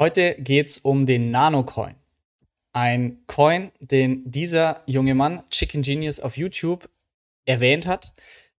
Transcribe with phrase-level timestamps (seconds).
[0.00, 1.94] Heute geht es um den Nanocoin.
[2.72, 6.88] Ein Coin, den dieser junge Mann, Chicken Genius auf YouTube,
[7.44, 8.14] erwähnt hat.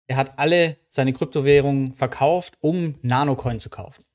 [0.05, 4.05] Er hat alle seine Kryptowährungen verkauft, um Nanocoin zu kaufen.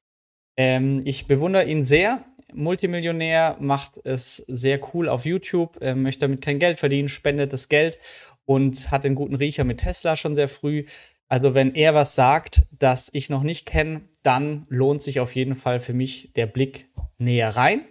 [0.57, 2.25] Ähm, ich bewundere ihn sehr.
[2.55, 7.69] Multimillionär, macht es sehr cool auf YouTube, er möchte damit kein Geld verdienen, spendet das
[7.69, 7.99] Geld
[8.45, 10.85] und hat einen guten Riecher mit Tesla schon sehr früh.
[11.29, 15.55] Also wenn er was sagt, das ich noch nicht kenne, dann lohnt sich auf jeden
[15.55, 17.83] Fall für mich der Blick näher rein.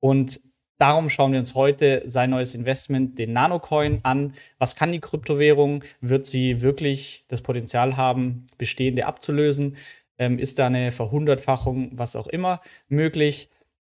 [0.00, 0.40] Und
[0.78, 4.32] darum schauen wir uns heute sein neues Investment, den Nanocoin, an.
[4.58, 5.84] Was kann die Kryptowährung?
[6.00, 9.76] Wird sie wirklich das Potenzial haben, bestehende abzulösen?
[10.16, 13.50] Ähm, ist da eine Verhundertfachung, was auch immer, möglich?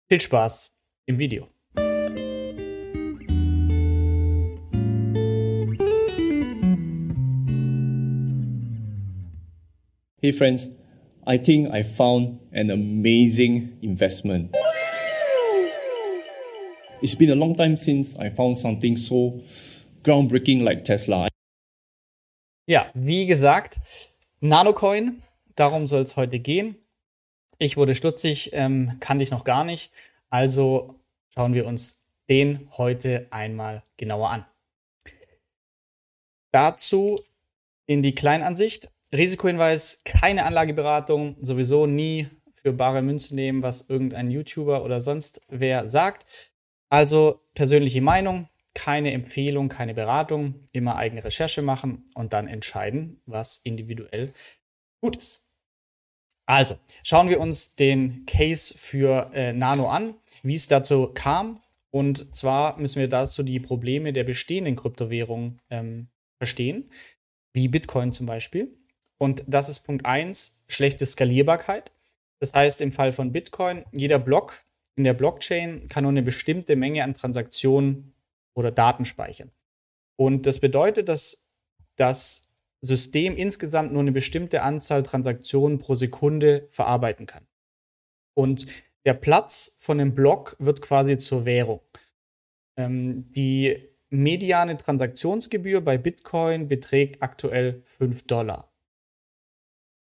[0.08, 0.74] Viel Spaß
[1.04, 1.48] im Video.
[10.22, 10.70] Hey friends,
[11.24, 14.56] I think I found an amazing investment.
[17.00, 19.40] It's been a long time since I found something so
[20.02, 21.28] groundbreaking like Tesla.
[22.66, 23.78] Ja, wie gesagt,
[24.40, 25.22] Nanocoin,
[25.54, 26.74] darum soll es heute gehen.
[27.58, 29.92] Ich wurde stutzig, ähm, kannte ich noch gar nicht.
[30.28, 30.96] Also
[31.28, 34.46] schauen wir uns den heute einmal genauer an.
[36.50, 37.20] Dazu
[37.86, 38.88] in die Kleinansicht.
[39.14, 45.88] Risikohinweis, keine Anlageberatung, sowieso nie für bare Münze nehmen, was irgendein YouTuber oder sonst wer
[45.88, 46.24] sagt.
[46.88, 53.58] Also persönliche Meinung, keine Empfehlung, keine Beratung, immer eigene Recherche machen und dann entscheiden, was
[53.58, 54.32] individuell
[55.00, 55.48] gut ist.
[56.46, 61.62] Also, schauen wir uns den Case für äh, Nano an, wie es dazu kam.
[61.90, 66.90] Und zwar müssen wir dazu die Probleme der bestehenden Kryptowährungen ähm, verstehen,
[67.52, 68.76] wie Bitcoin zum Beispiel.
[69.22, 71.92] Und das ist Punkt 1, schlechte Skalierbarkeit.
[72.40, 74.64] Das heißt, im Fall von Bitcoin, jeder Block
[74.96, 78.14] in der Blockchain kann nur eine bestimmte Menge an Transaktionen
[78.52, 79.52] oder Daten speichern.
[80.16, 81.46] Und das bedeutet, dass
[81.94, 82.48] das
[82.80, 87.46] System insgesamt nur eine bestimmte Anzahl Transaktionen pro Sekunde verarbeiten kann.
[88.34, 88.66] Und
[89.04, 91.80] der Platz von dem Block wird quasi zur Währung.
[92.76, 98.71] Ähm, die mediane Transaktionsgebühr bei Bitcoin beträgt aktuell 5 Dollar.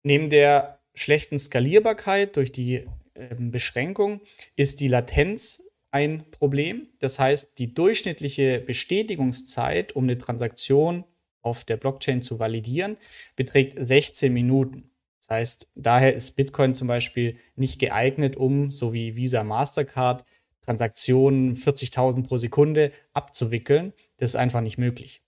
[0.03, 4.21] Neben der schlechten Skalierbarkeit durch die äh, Beschränkung
[4.55, 6.87] ist die Latenz ein Problem.
[6.99, 11.03] Das heißt, die durchschnittliche Bestätigungszeit, um eine Transaktion
[11.41, 12.97] auf der Blockchain zu validieren,
[13.35, 14.91] beträgt 16 Minuten.
[15.19, 20.25] Das heißt, daher ist Bitcoin zum Beispiel nicht geeignet, um, so wie Visa Mastercard,
[20.61, 23.93] Transaktionen 40.000 pro Sekunde abzuwickeln.
[24.17, 25.21] Das ist einfach nicht möglich.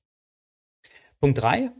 [1.20, 1.72] Punkt 3,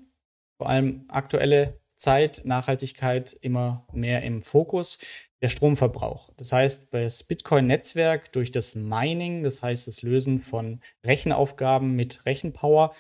[0.58, 5.00] vor allem aktuelle Zeit, Nachhaltigkeit immer mehr im Fokus.
[5.42, 6.32] Der Stromverbrauch.
[6.38, 12.96] Das heißt, das Bitcoin-Netzwerk durch das Mining, das heißt das Lösen von Rechenaufgaben mit Rechenpower,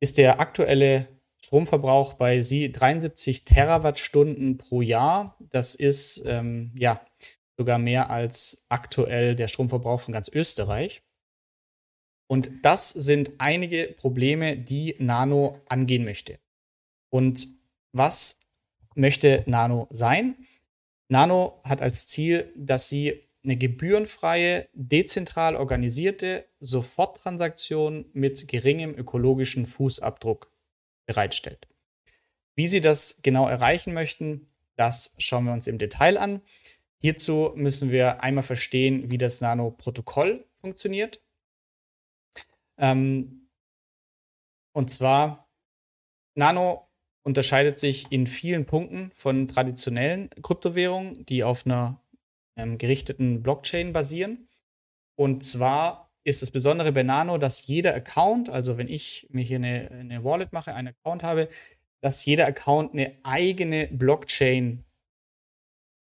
[0.00, 1.06] ist der aktuelle
[1.40, 5.36] Stromverbrauch bei 73 Terawattstunden pro Jahr.
[5.38, 7.00] Das ist ähm, ja
[7.56, 11.02] sogar mehr als aktuell der Stromverbrauch von ganz Österreich.
[12.28, 16.38] Und das sind einige Probleme, die Nano angehen möchte.
[17.10, 17.57] Und
[17.98, 18.38] was
[18.94, 20.46] möchte Nano sein?
[21.08, 30.52] Nano hat als Ziel, dass sie eine gebührenfreie, dezentral organisierte Soforttransaktion mit geringem ökologischen Fußabdruck
[31.06, 31.68] bereitstellt.
[32.54, 36.42] Wie sie das genau erreichen möchten, das schauen wir uns im Detail an.
[36.98, 41.22] Hierzu müssen wir einmal verstehen, wie das Nano-Protokoll funktioniert.
[42.76, 43.48] Ähm,
[44.72, 45.48] und zwar,
[46.34, 46.87] Nano
[47.28, 52.00] unterscheidet sich in vielen Punkten von traditionellen Kryptowährungen, die auf einer
[52.56, 54.48] ähm, gerichteten Blockchain basieren.
[55.14, 59.58] Und zwar ist das Besondere bei Nano, dass jeder Account, also wenn ich mir hier
[59.58, 61.48] eine, eine Wallet mache, einen Account habe,
[62.00, 64.86] dass jeder Account eine eigene Blockchain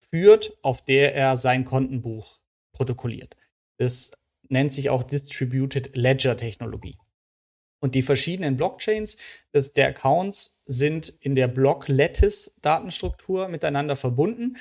[0.00, 2.41] führt, auf der er sein Kontenbuch
[2.72, 3.36] protokolliert.
[3.78, 4.10] Das
[4.49, 6.99] nennt sich auch Distributed Ledger Technologie.
[7.84, 9.19] Und die verschiedenen Blockchains
[9.52, 14.56] des, der Accounts sind in der Block-Lattice-Datenstruktur miteinander verbunden.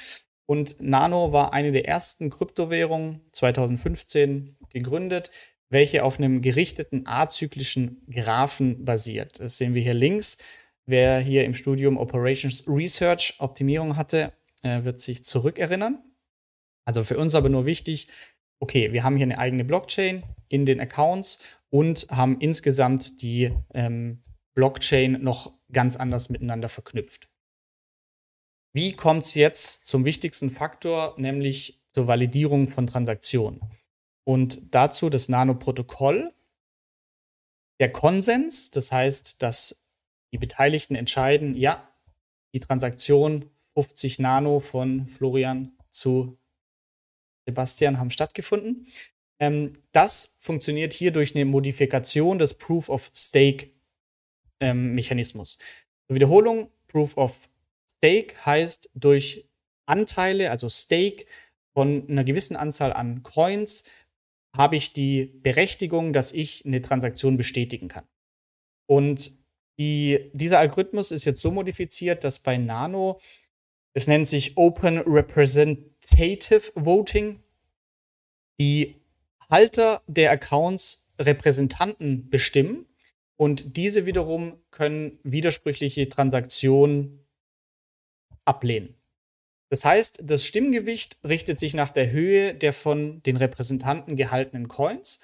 [0.46, 5.32] Und Nano war eine der ersten Kryptowährungen 2015 gegründet,
[5.70, 9.40] welche auf einem gerichteten azyklischen Graphen basiert.
[9.40, 10.40] Das sehen wir hier links.
[10.86, 14.34] Wer hier im Studium Operations Research Optimierung hatte,
[14.64, 16.04] äh, wird sich zurückerinnern.
[16.84, 18.10] Also für uns aber nur wichtig,
[18.60, 21.40] okay, wir haben hier eine eigene Blockchain in den Accounts
[21.74, 24.24] und haben insgesamt die ähm,
[24.54, 27.30] Blockchain noch ganz anders miteinander verknüpft.
[28.74, 33.62] Wie kommt es jetzt zum wichtigsten Faktor, nämlich zur Validierung von Transaktionen.
[34.26, 36.34] Und dazu das Nano-Protokoll,
[37.80, 39.80] der Konsens, das heißt, dass
[40.34, 41.88] die Beteiligten entscheiden, ja,
[42.54, 46.38] die Transaktion 50 Nano von Florian zu
[47.46, 48.88] Sebastian haben stattgefunden.
[49.40, 53.70] Ähm, das funktioniert hier durch eine Modifikation des Proof of Stake
[54.60, 55.58] ähm, Mechanismus.
[56.08, 57.50] Zur Wiederholung, Proof of
[57.90, 59.48] Stake heißt durch
[59.86, 61.26] Anteile, also Stake
[61.74, 63.84] von einer gewissen Anzahl an Coins,
[64.56, 68.08] habe ich die Berechtigung, dass ich eine Transaktion bestätigen kann.
[68.88, 69.36] Und
[69.80, 73.20] die, dieser Algorithmus ist jetzt so modifiziert, dass bei Nano,
[73.96, 77.42] es nennt sich Open Representative Voting,
[78.60, 79.03] die
[79.54, 82.88] Halter der Accounts Repräsentanten bestimmen
[83.38, 87.24] und diese wiederum können widersprüchliche Transaktionen
[88.46, 88.96] ablehnen.
[89.70, 95.22] Das heißt, das Stimmgewicht richtet sich nach der Höhe der von den Repräsentanten gehaltenen Coins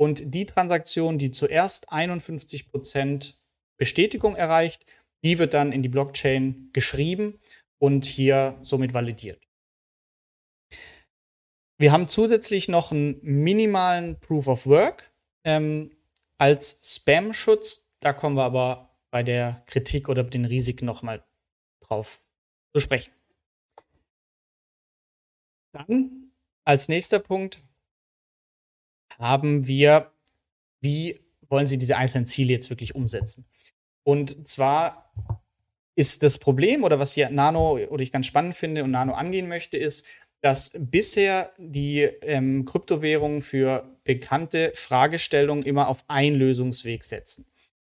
[0.00, 3.34] und die Transaktion, die zuerst 51%
[3.78, 4.86] Bestätigung erreicht,
[5.22, 7.38] die wird dann in die Blockchain geschrieben
[7.78, 9.45] und hier somit validiert.
[11.78, 15.12] Wir haben zusätzlich noch einen minimalen Proof of Work
[15.44, 15.94] ähm,
[16.38, 17.90] als Spam-Schutz.
[18.00, 21.24] Da kommen wir aber bei der Kritik oder den Risiken nochmal
[21.80, 22.22] drauf
[22.72, 23.12] zu sprechen.
[25.72, 26.32] Dann
[26.64, 27.62] als nächster Punkt
[29.18, 30.12] haben wir,
[30.80, 33.46] wie wollen Sie diese einzelnen Ziele jetzt wirklich umsetzen?
[34.02, 35.12] Und zwar
[35.94, 39.48] ist das Problem oder was hier Nano oder ich ganz spannend finde und Nano angehen
[39.48, 40.06] möchte, ist,
[40.46, 47.46] dass bisher die ähm, Kryptowährungen für bekannte Fragestellungen immer auf einen Lösungsweg setzen.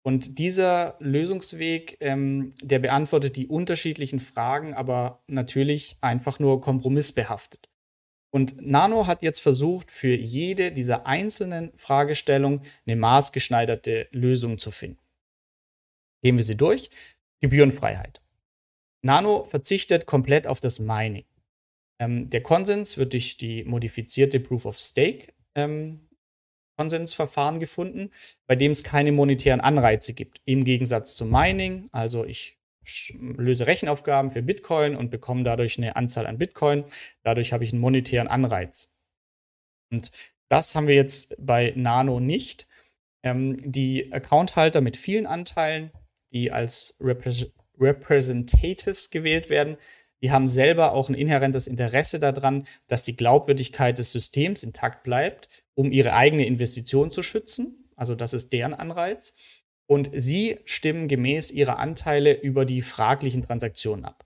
[0.02, 7.70] Und dieser Lösungsweg, ähm, der beantwortet die unterschiedlichen Fragen, aber natürlich einfach nur kompromissbehaftet.
[8.30, 15.02] Und Nano hat jetzt versucht, für jede dieser einzelnen Fragestellungen eine maßgeschneiderte Lösung zu finden.
[16.24, 16.92] Gehen wir sie durch.
[17.42, 18.22] Gebührenfreiheit.
[19.02, 21.26] Nano verzichtet komplett auf das Mining.
[22.00, 26.08] Ähm, der Konsens wird durch die modifizierte Proof of Stake ähm,
[26.78, 28.12] Konsensverfahren gefunden,
[28.46, 30.42] bei dem es keine monetären Anreize gibt.
[30.46, 32.58] Im Gegensatz zum Mining, also ich
[33.20, 36.86] löse Rechenaufgaben für Bitcoin und bekomme dadurch eine Anzahl an Bitcoin.
[37.24, 38.94] Dadurch habe ich einen monetären Anreiz.
[39.92, 40.12] Und
[40.50, 42.68] das haben wir jetzt bei Nano nicht.
[43.24, 45.92] Ähm, die Accounthalter mit vielen Anteilen,
[46.32, 47.32] die als Repre
[47.80, 49.78] Representatives gewählt werden,
[50.22, 55.50] die haben selber auch ein inhärentes Interesse daran, dass die Glaubwürdigkeit des Systems intakt bleibt,
[55.76, 57.90] um ihre eigene Investition zu schützen.
[57.96, 59.36] Also das ist deren Anreiz.
[59.86, 64.26] Und sie stimmen gemäß ihrer Anteile über die fraglichen Transaktionen ab.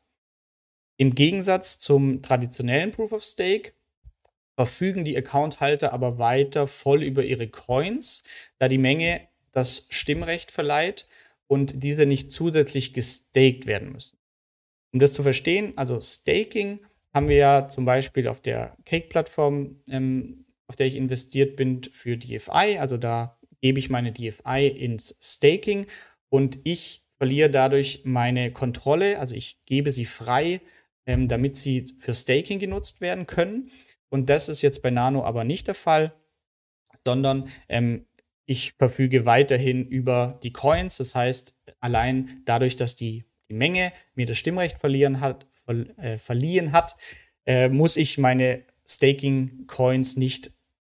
[0.98, 3.74] Im Gegensatz zum traditionellen Proof of Stake
[4.56, 8.24] verfügen die Accounthalter aber weiter voll über ihre Coins,
[8.60, 11.08] da die Menge das Stimmrecht verleiht
[11.48, 14.20] und diese nicht zusätzlich gestaked werden müssen.
[14.94, 16.80] Um das zu verstehen, also Staking
[17.14, 22.18] haben wir ja zum Beispiel auf der Cake-Plattform, ähm, auf der ich investiert bin, für
[22.18, 22.78] DFI.
[22.80, 25.88] Also da gebe ich meine DFI ins Staking
[26.30, 29.20] und ich verliere dadurch meine Kontrolle.
[29.20, 30.62] Also ich gebe sie frei,
[31.06, 33.70] ähm, damit sie für Staking genutzt werden können.
[34.10, 36.14] Und das ist jetzt bei Nano aber nicht der Fall,
[37.06, 38.06] sondern ähm,
[38.45, 40.98] ich verfüge weiterhin über die Coins.
[40.98, 46.18] Das heißt, allein dadurch, dass die die Menge mir das Stimmrecht verlieren hat, ver, äh,
[46.18, 46.96] verliehen hat,
[47.46, 50.52] äh, muss ich meine Staking-Coins nicht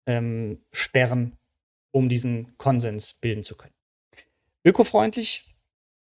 [0.06, 1.36] ähm, sperren,
[1.92, 3.74] um diesen Konsens bilden zu können.
[4.64, 5.56] Ökofreundlich,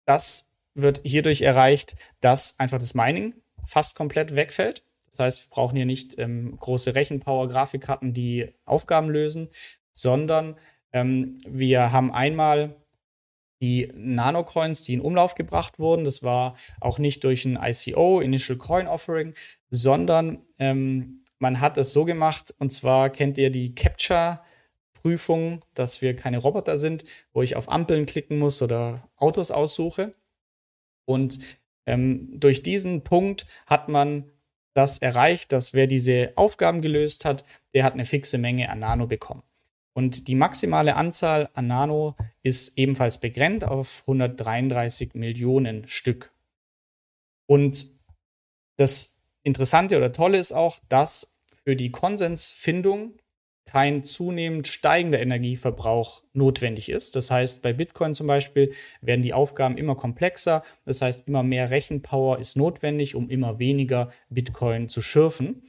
[0.06, 4.84] das wird hierdurch erreicht, dass einfach das Mining fast komplett wegfällt.
[5.06, 9.50] Das heißt, wir brauchen hier nicht ähm, große Rechenpower, Grafikkarten, die Aufgaben lösen,
[9.92, 10.58] sondern
[10.94, 12.83] ähm, wir haben einmal
[13.64, 16.04] die Nanocoins, die in Umlauf gebracht wurden.
[16.04, 19.36] Das war auch nicht durch ein ICO, Initial Coin Offering,
[19.70, 26.14] sondern ähm, man hat es so gemacht, und zwar kennt ihr die Capture-Prüfung, dass wir
[26.14, 30.14] keine Roboter sind, wo ich auf Ampeln klicken muss oder Autos aussuche.
[31.06, 31.40] Und
[31.86, 34.30] ähm, durch diesen Punkt hat man
[34.74, 39.08] das erreicht, dass wer diese Aufgaben gelöst hat, der hat eine fixe Menge an Nano
[39.08, 39.44] bekommen.
[39.94, 46.32] Und die maximale Anzahl an Nano ist ebenfalls begrenzt auf 133 Millionen Stück.
[47.46, 47.92] Und
[48.78, 53.14] das Interessante oder Tolle ist auch, dass für die Konsensfindung
[53.66, 57.16] kein zunehmend steigender Energieverbrauch notwendig ist.
[57.16, 60.64] Das heißt, bei Bitcoin zum Beispiel werden die Aufgaben immer komplexer.
[60.86, 65.64] Das heißt, immer mehr Rechenpower ist notwendig, um immer weniger Bitcoin zu schürfen.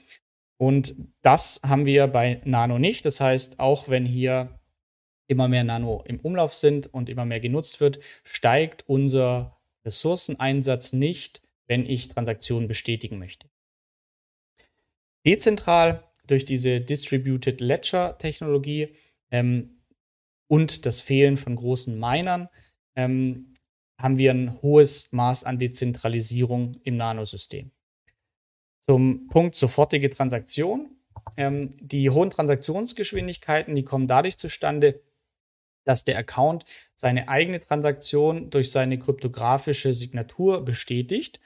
[0.65, 3.05] Und das haben wir bei Nano nicht.
[3.05, 4.59] Das heißt, auch wenn hier
[5.27, 11.43] immer mehr Nano im Umlauf sind und immer mehr genutzt wird, steigt unser Ressourceneinsatz nicht,
[11.67, 13.47] wenn ich Transaktionen bestätigen möchte.
[15.27, 18.97] Dezentral durch diese Distributed Ledger Technologie
[19.31, 19.83] ähm,
[20.49, 22.49] und das Fehlen von großen Minern
[22.97, 23.53] ähm,
[23.99, 27.71] haben wir ein hohes Maß an Dezentralisierung im Nanosystem.
[28.87, 30.91] Zum Punkt sofortige Transaktion.
[31.39, 35.01] Ähm, die hohen Transaktionsgeschwindigkeiten, die kommen dadurch zustande,
[35.85, 41.41] dass der Account seine eigene Transaktion durch seine kryptografische Signatur bestätigt.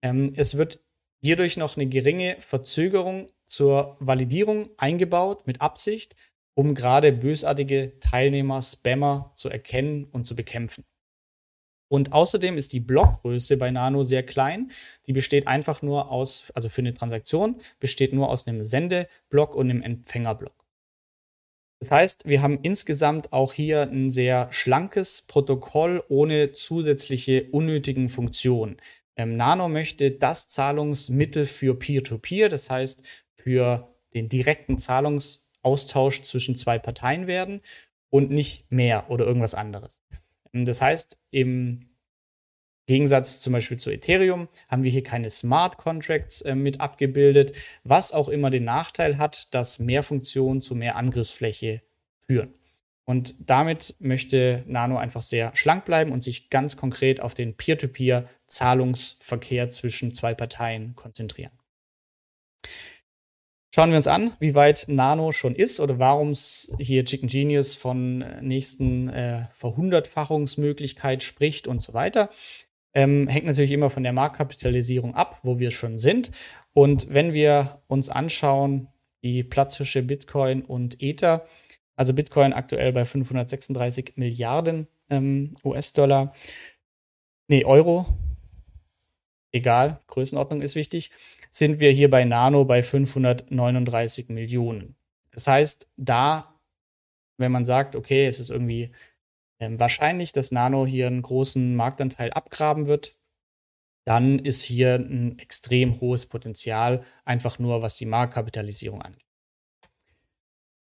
[0.00, 0.80] Ähm, es wird
[1.20, 6.14] hierdurch noch eine geringe Verzögerung zur Validierung eingebaut mit Absicht,
[6.54, 10.84] um gerade bösartige Teilnehmer, Spammer zu erkennen und zu bekämpfen.
[11.88, 14.70] Und außerdem ist die Blockgröße bei Nano sehr klein.
[15.06, 19.70] Die besteht einfach nur aus, also für eine Transaktion, besteht nur aus einem Sendeblock und
[19.70, 20.66] einem Empfängerblock.
[21.80, 28.78] Das heißt, wir haben insgesamt auch hier ein sehr schlankes Protokoll ohne zusätzliche unnötigen Funktionen.
[29.14, 33.02] Ähm, Nano möchte das Zahlungsmittel für Peer-to-Peer, -Peer, das heißt
[33.34, 37.60] für den direkten Zahlungsaustausch zwischen zwei Parteien werden
[38.10, 40.02] und nicht mehr oder irgendwas anderes.
[40.52, 41.88] Ähm, das heißt, im
[42.86, 48.12] Gegensatz zum Beispiel zu Ethereum haben wir hier keine Smart Contracts äh, mit abgebildet, was
[48.12, 51.82] auch immer den Nachteil hat, dass mehr Funktionen zu mehr Angriffsfläche
[52.18, 52.54] führen.
[53.04, 59.68] Und damit möchte Nano einfach sehr schlank bleiben und sich ganz konkret auf den Peer-to-Peer-Zahlungsverkehr
[59.68, 61.52] zwischen zwei Parteien konzentrieren.
[63.76, 67.74] Schauen wir uns an, wie weit Nano schon ist oder warum es hier Chicken Genius
[67.74, 72.30] von nächsten äh, Verhundertfachungsmöglichkeit spricht und so weiter.
[72.94, 76.30] Ähm, hängt natürlich immer von der Marktkapitalisierung ab, wo wir schon sind.
[76.72, 78.88] Und wenn wir uns anschauen,
[79.22, 81.44] die Platzfische Bitcoin und Ether,
[81.96, 86.32] also Bitcoin aktuell bei 536 Milliarden ähm, US-Dollar,
[87.46, 88.06] nee, Euro,
[89.52, 91.10] egal, Größenordnung ist wichtig,
[91.58, 94.96] sind wir hier bei Nano bei 539 Millionen.
[95.30, 96.60] Das heißt, da,
[97.38, 98.92] wenn man sagt, okay, es ist irgendwie
[99.58, 103.18] ähm, wahrscheinlich, dass Nano hier einen großen Marktanteil abgraben wird,
[104.04, 109.24] dann ist hier ein extrem hohes Potenzial, einfach nur was die Marktkapitalisierung angeht.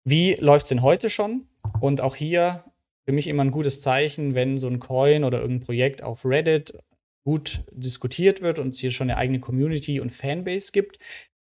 [0.03, 1.47] Wie läuft es denn heute schon?
[1.81, 2.63] Und auch hier
[3.05, 6.77] für mich immer ein gutes Zeichen, wenn so ein Coin oder irgendein Projekt auf Reddit
[7.23, 10.99] gut diskutiert wird und es hier schon eine eigene Community und Fanbase gibt.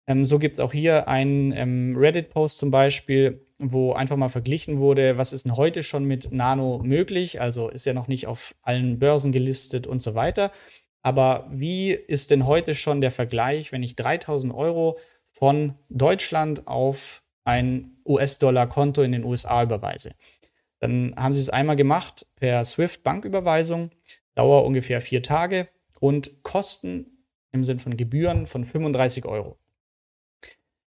[0.06, 4.78] Ähm, so gibt es auch hier einen ähm, Reddit-Post zum Beispiel, wo einfach mal verglichen
[4.78, 7.40] wurde, was ist denn heute schon mit Nano möglich?
[7.40, 10.52] Also ist ja noch nicht auf allen Börsen gelistet und so weiter.
[11.02, 14.98] Aber wie ist denn heute schon der Vergleich, wenn ich 3000 Euro
[15.30, 20.12] von Deutschland auf ein US-Dollar-Konto in den USA überweise?
[20.80, 23.90] Dann haben sie es einmal gemacht per SWIFT-Banküberweisung,
[24.38, 25.68] Dauer ungefähr vier Tage
[25.98, 29.58] und Kosten im Sinn von Gebühren von 35 Euro.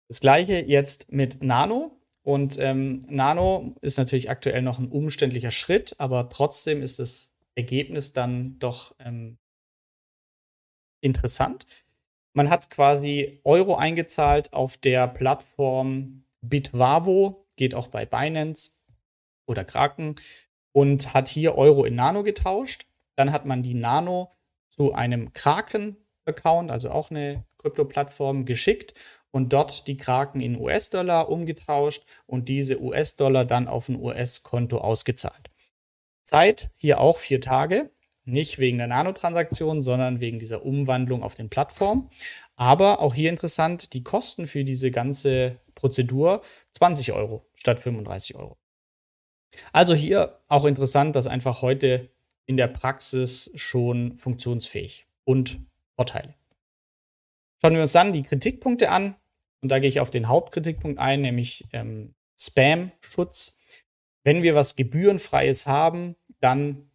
[0.08, 2.00] Das gleiche jetzt mit Nano.
[2.24, 8.14] Und ähm, Nano ist natürlich aktuell noch ein umständlicher Schritt, aber trotzdem ist das Ergebnis
[8.14, 9.38] dann doch ähm,
[11.02, 11.66] interessant.
[12.32, 18.78] Man hat quasi Euro eingezahlt auf der Plattform Bitvavo, geht auch bei Binance
[19.46, 20.16] oder Kraken
[20.72, 22.86] und hat hier Euro in Nano getauscht.
[23.22, 24.32] Dann hat man die Nano
[24.70, 28.96] zu einem Kraken-Account, also auch eine Krypto-Plattform, geschickt
[29.30, 35.52] und dort die Kraken in US-Dollar umgetauscht und diese US-Dollar dann auf ein US-Konto ausgezahlt.
[36.24, 37.92] Zeit hier auch vier Tage,
[38.24, 42.10] nicht wegen der Nanotransaktion, sondern wegen dieser Umwandlung auf den Plattformen.
[42.56, 48.58] Aber auch hier interessant, die Kosten für diese ganze Prozedur 20 Euro statt 35 Euro.
[49.74, 52.10] Also hier auch interessant, dass einfach heute
[52.52, 55.62] in der Praxis schon funktionsfähig und
[55.96, 56.36] Vorteile.
[57.62, 59.16] Schauen wir uns dann die Kritikpunkte an.
[59.62, 63.58] Und da gehe ich auf den Hauptkritikpunkt ein, nämlich ähm, Spam-Schutz.
[64.26, 66.92] Wenn wir was Gebührenfreies haben, dann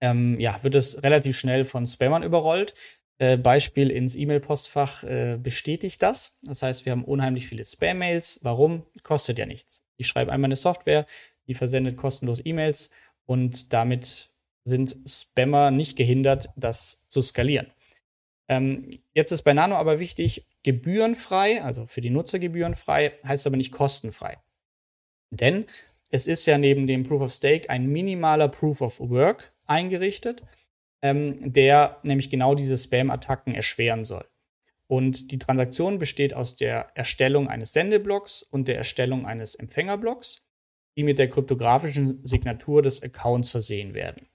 [0.00, 2.74] ähm, ja, wird es relativ schnell von Spammern überrollt.
[3.18, 6.40] Äh, Beispiel ins E-Mail-Postfach äh, bestätigt das.
[6.42, 8.40] Das heißt, wir haben unheimlich viele Spam-Mails.
[8.42, 8.86] Warum?
[9.04, 9.84] Kostet ja nichts.
[9.98, 11.06] Ich schreibe einmal eine Software,
[11.46, 12.90] die versendet kostenlos E-Mails
[13.24, 14.29] und damit
[14.70, 17.70] sind Spammer nicht gehindert, das zu skalieren.
[18.48, 23.56] Ähm, jetzt ist bei Nano aber wichtig, gebührenfrei, also für die Nutzer gebührenfrei, heißt aber
[23.56, 24.38] nicht kostenfrei.
[25.30, 25.66] Denn
[26.10, 30.42] es ist ja neben dem Proof of Stake ein minimaler Proof of Work eingerichtet,
[31.02, 34.26] ähm, der nämlich genau diese Spam-Attacken erschweren soll.
[34.88, 40.42] Und die Transaktion besteht aus der Erstellung eines Sendeblocks und der Erstellung eines Empfängerblocks,
[40.96, 44.26] die mit der kryptografischen Signatur des Accounts versehen werden.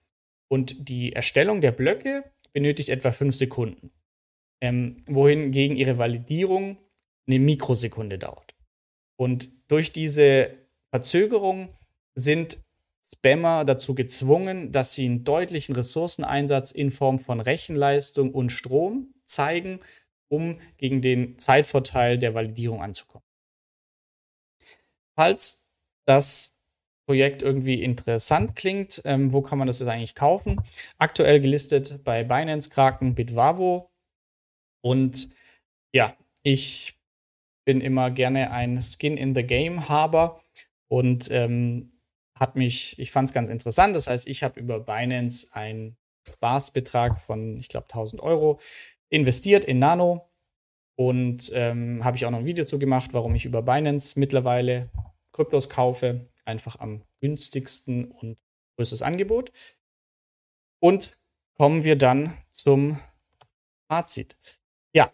[0.47, 2.23] Und die Erstellung der Blöcke
[2.53, 3.91] benötigt etwa fünf Sekunden,
[4.61, 6.77] ähm, wohingegen ihre Validierung
[7.27, 8.55] eine Mikrosekunde dauert.
[9.17, 10.57] Und durch diese
[10.93, 11.75] Verzögerung
[12.15, 12.63] sind
[13.03, 19.79] Spammer dazu gezwungen, dass sie einen deutlichen Ressourceneinsatz in Form von Rechenleistung und Strom zeigen,
[20.27, 23.25] um gegen den Zeitvorteil der Validierung anzukommen.
[25.15, 25.69] Falls
[26.07, 26.54] das
[27.05, 30.61] Projekt irgendwie interessant klingt, ähm, wo kann man das jetzt eigentlich kaufen?
[30.97, 33.91] Aktuell gelistet bei Binance, Kraken, Bitwavo.
[34.81, 35.29] Und
[35.93, 36.99] ja, ich
[37.65, 40.41] bin immer gerne ein Skin in the Game Haber
[40.87, 41.89] und ähm,
[42.35, 43.95] hat mich, ich fand es ganz interessant.
[43.95, 45.97] Das heißt, ich habe über Binance einen
[46.27, 48.59] Spaßbetrag von, ich glaube, 1000 Euro
[49.09, 50.29] investiert in Nano
[50.95, 54.89] und ähm, habe ich auch noch ein Video zu gemacht, warum ich über Binance mittlerweile
[55.33, 56.27] Kryptos kaufe.
[56.45, 58.37] Einfach am günstigsten und
[58.77, 59.51] größtes Angebot.
[60.79, 61.17] Und
[61.57, 62.99] kommen wir dann zum
[63.87, 64.37] Fazit.
[64.93, 65.11] Ja,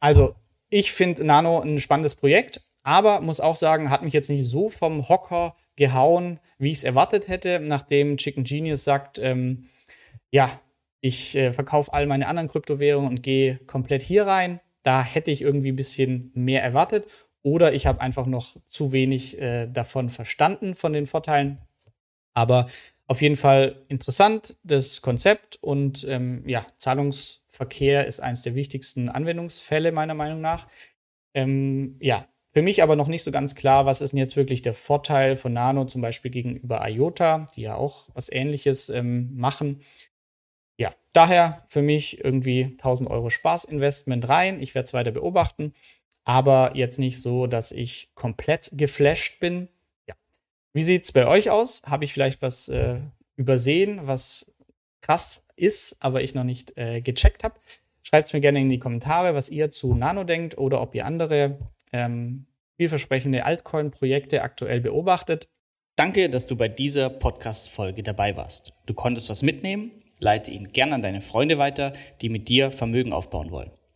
[0.00, 0.34] also
[0.70, 4.70] ich finde Nano ein spannendes Projekt, aber muss auch sagen, hat mich jetzt nicht so
[4.70, 9.68] vom Hocker gehauen, wie ich es erwartet hätte, nachdem Chicken Genius sagt, ähm,
[10.30, 10.60] ja,
[11.00, 14.60] ich äh, verkaufe all meine anderen Kryptowährungen und gehe komplett hier rein.
[14.82, 17.06] Da hätte ich irgendwie ein bisschen mehr erwartet.
[17.48, 21.58] Oder ich habe einfach noch zu wenig äh, davon verstanden, von den Vorteilen.
[22.34, 22.66] Aber
[23.06, 29.92] auf jeden Fall interessant, das Konzept und ähm, ja, Zahlungsverkehr ist eines der wichtigsten Anwendungsfälle
[29.92, 30.68] meiner Meinung nach.
[31.32, 34.60] Ähm, ja, für mich aber noch nicht so ganz klar, was ist denn jetzt wirklich
[34.60, 39.80] der Vorteil von Nano zum Beispiel gegenüber IOTA, die ja auch was Ähnliches ähm, machen.
[40.76, 44.60] Ja, daher für mich irgendwie 1000 Euro Spaßinvestment rein.
[44.60, 45.72] Ich werde es weiter beobachten,
[46.28, 49.68] aber jetzt nicht so, dass ich komplett geflasht bin.
[50.06, 50.14] Ja.
[50.74, 51.80] Wie sieht es bei euch aus?
[51.86, 53.00] Habe ich vielleicht was äh,
[53.36, 54.52] übersehen, was
[55.00, 57.54] krass ist, aber ich noch nicht äh, gecheckt habe?
[58.02, 61.06] Schreibt es mir gerne in die Kommentare, was ihr zu Nano denkt oder ob ihr
[61.06, 61.60] andere
[61.94, 62.44] ähm,
[62.76, 65.48] vielversprechende Altcoin-Projekte aktuell beobachtet.
[65.96, 68.74] Danke, dass du bei dieser Podcast-Folge dabei warst.
[68.84, 73.14] Du konntest was mitnehmen, leite ihn gern an deine Freunde weiter, die mit dir Vermögen
[73.14, 73.70] aufbauen wollen.